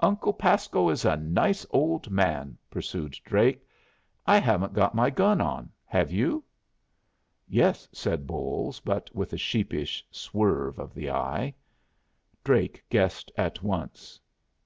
"Uncle 0.00 0.32
Pasco 0.32 0.88
is 0.88 1.04
a 1.04 1.18
nice 1.18 1.66
old 1.68 2.10
man!" 2.10 2.56
pursued 2.70 3.14
Drake. 3.26 3.62
"I 4.26 4.38
haven't 4.38 4.72
got 4.72 4.94
my 4.94 5.10
gun 5.10 5.38
on. 5.38 5.70
Have 5.84 6.10
you?" 6.10 6.42
"Yes," 7.46 7.86
said 7.92 8.26
Bolles, 8.26 8.80
but 8.80 9.14
with 9.14 9.34
a 9.34 9.36
sheepish 9.36 10.02
swerve 10.10 10.78
of 10.78 10.94
the 10.94 11.10
eye. 11.10 11.52
Drake 12.42 12.82
guessed 12.88 13.30
at 13.36 13.62
once. 13.62 14.18